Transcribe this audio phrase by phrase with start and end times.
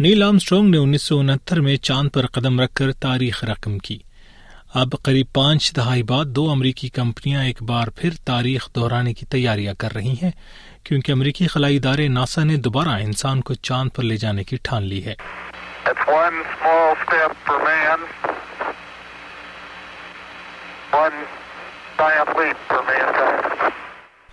[0.00, 3.98] نیل آمسٹرونگ نے انیس سو انہتر میں چاند پر قدم رکھ کر تاریخ رقم کی۔
[4.74, 9.74] اب قریب پانچ دہائی بعد دو امریکی کمپنیاں ایک بار پھر تاریخ دہرانے کی تیاریاں
[9.74, 10.30] کر رہی ہیں،
[10.84, 14.82] کیونکہ امریکی خلائی ادارے ناسا نے دوبارہ انسان کو چاند پر لے جانے کی ٹھان
[14.82, 15.14] لی ہے۔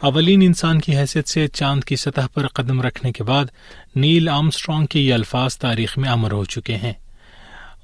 [0.01, 3.45] اولین انسان کی حیثیت سے چاند کی سطح پر قدم رکھنے کے بعد
[3.95, 6.93] نیل آمسٹرانگ کے یہ الفاظ تاریخ میں امر ہو چکے ہیں۔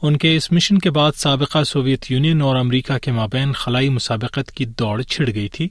[0.02, 4.52] ان کے اس مشن کے بعد سابقہ سوویت یونین اور امریکہ کے مابین خلائی مسابقت
[4.52, 5.70] کی دوڑ چھڑ گئی تھی،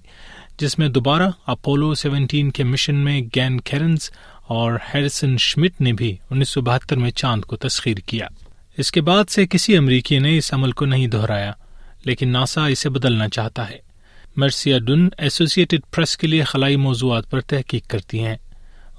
[0.58, 4.10] جس میں دوبارہ اپولو سیونٹین کے مشن میں گین کیرنز
[4.42, 8.26] اور ہیرسن شمٹ نے بھی انیس سو بہتر میں چاند کو تسخیر کیا۔
[8.78, 11.52] اس کے بعد سے کسی امریکی نے اس عمل کو نہیں دہرایا،
[12.04, 13.85] لیکن ناسا اسے بدلنا چاہتا ہے۔
[14.36, 18.36] مرسیا ڈن ایسوسیٹڈ پریس کے لیے خلائی موضوعات پر تحقیق کرتی ہیں۔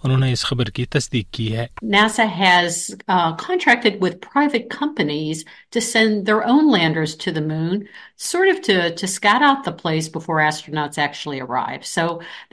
[0.03, 5.79] انہوں نے اس خبر کی تصدیق کی ہے۔ NASA has contracted with private companies to
[5.79, 7.79] send their own landers to the moon
[8.17, 12.07] sort of to to scout out the place before astronauts actually arrive so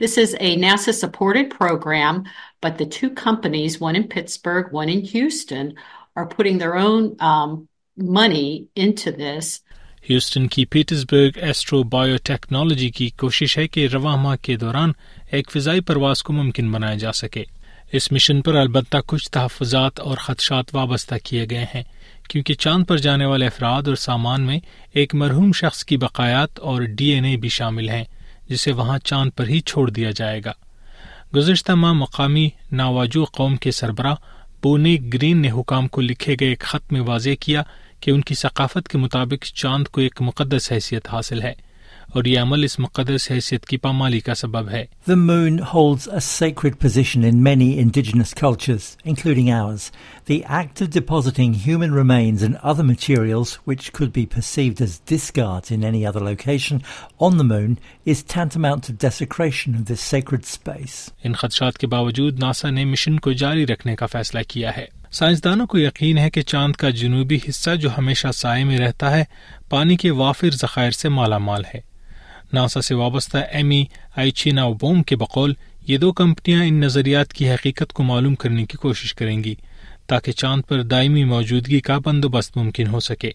[0.05, 2.23] this is a NASA supported program
[2.63, 5.69] but the two companies one in Pittsburgh one in Houston
[6.15, 7.09] are putting their own
[7.97, 9.59] money into this
[10.09, 14.91] Houston کی Petersburg astro bio technology کی کوشش ہے کہ رواں ماہ کے دوران
[15.31, 17.43] ایک فضائی پرواز کو ممکن بنایا جا سکے۔
[17.91, 21.83] اس مشن پر البتہ کچھ تحفظات اور خدشات وابستہ کیے گئے ہیں،
[22.29, 24.59] کیونکہ چاند پر جانے والے افراد اور سامان میں
[24.93, 28.03] ایک مرحوم شخص کی بقایات اور ڈی این اے بھی شامل ہیں،
[28.49, 30.51] جسے وہاں چاند پر ہی چھوڑ دیا جائے گا۔
[31.35, 34.15] گزشتہ ماہ مقامی ناواجو قوم کے سربراہ
[34.63, 37.63] بونے گرین نے حکام کو لکھے گئے ایک خط میں واضح کیا
[38.05, 41.53] کہ ان کی ثقافت کے مطابق چاند کو ایک مقدس حیثیت حاصل ہے۔
[42.15, 44.85] اور یہ عمل اس مقدس حیثیت کی پامالی کا سبب ہے۔
[61.23, 65.43] ان خدشات کے باوجود ناسا نے مشن کو جاری رکھنے کا فیصلہ کیا ہے۔ سائنس
[65.43, 69.23] دانوں کو یقین ہے کہ چاند کا جنوبی حصہ جو ہمیشہ سائے میں رہتا ہے
[69.69, 71.95] پانی کے وافر ذخائر سے مالا مال ہے۔
[72.53, 73.83] ناسا سے وابستہ ایمی
[74.15, 75.53] آئی بوم کے بقول
[75.87, 79.55] یہ دو کمپنیاں ان نظریات کی حقیقت کو معلوم کرنے کی کوشش کریں گی
[80.07, 83.31] تاکہ چاند پر دائمی موجودگی کا بندوبست ممکن ہو سکے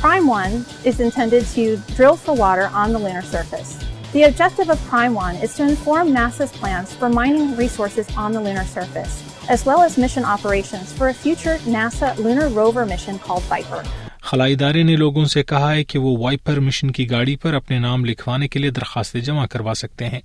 [0.00, 3.83] Prime 1 is intended to drill for water on the lunar surface.
[4.14, 8.40] The objective of Prime 1 is to inform NASA's plans for mining resources on the
[8.40, 9.14] lunar surface,
[9.48, 13.82] as well as mission operations for a future NASA lunar rover mission called Viper.
[14.22, 17.78] خلائی ادارے نے لوگوں سے کہا ہے کہ وہ wiper mission کی گاڑی پر اپنے
[17.78, 20.20] نام لکھوانے کے لیے درخواستیں جمع کروا سکتے ہیں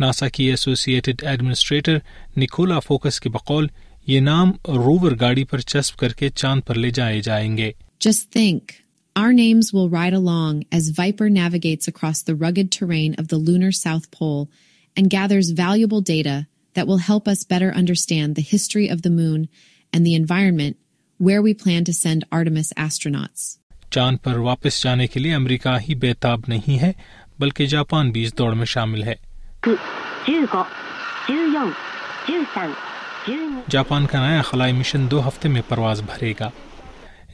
[0.00, 1.98] ناسا کی ایسوسیٹڈ ایڈمنسٹریٹر
[2.36, 3.66] نکولا فوکس کے بقول
[4.06, 8.30] یہ نام روور گاڑی پر چسپ کر کے چاند پر لے جائے جائیں گے Just
[8.32, 8.72] think,
[9.18, 13.72] our names will ride along as Viper navigates across the rugged terrain of the lunar
[13.72, 14.48] South Pole
[14.96, 16.46] and gathers valuable data
[16.76, 19.48] that will help us better understand the history of the moon
[19.92, 20.76] and the environment
[21.20, 23.54] where we plan to send Artemis astronauts.
[23.90, 26.92] چاند پر واپس جانے کے لیے امریکہ ہی بےتاب نہیں ہے
[27.38, 29.14] بلکہ Japan بھی اس دوڑ میں شامل ہے
[33.68, 36.50] جاپان کا نیا خلائی مشن دو ہفتے میں پرواز بھرے گا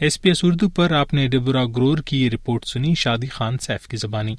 [0.00, 3.58] ایس پی ایس اردو پر آپ نے ڈبورا گرور کی یہ رپورٹ سنی شادی خان
[3.58, 4.36] سیف کی زبانی۔